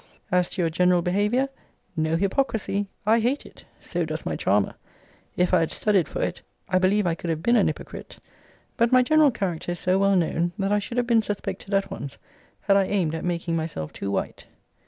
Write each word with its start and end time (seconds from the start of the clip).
As 0.31 0.49
to 0.49 0.63
your 0.63 0.71
general 0.71 1.03
behaviour; 1.03 1.47
no 1.95 2.15
hypocrisy! 2.15 2.87
I 3.05 3.19
hate 3.19 3.45
it: 3.45 3.65
so 3.79 4.03
does 4.03 4.25
my 4.25 4.35
charmer. 4.35 4.73
If 5.37 5.53
I 5.53 5.59
had 5.59 5.69
studied 5.69 6.07
for 6.07 6.23
it, 6.23 6.41
I 6.67 6.79
believe 6.79 7.05
I 7.05 7.13
could 7.13 7.29
have 7.29 7.43
been 7.43 7.55
an 7.55 7.67
hypocrite: 7.67 8.17
but 8.77 8.91
my 8.91 9.03
general 9.03 9.29
character 9.29 9.73
is 9.73 9.79
so 9.79 9.99
well 9.99 10.15
known, 10.15 10.53
that 10.57 10.71
I 10.71 10.79
should 10.79 10.97
have 10.97 11.05
been 11.05 11.21
suspected 11.21 11.71
at 11.75 11.91
once, 11.91 12.17
had 12.61 12.77
I 12.77 12.85
aimed 12.85 13.13
at 13.13 13.23
making 13.23 13.55
myself 13.55 13.93
too 13.93 14.09
white. 14.09 14.47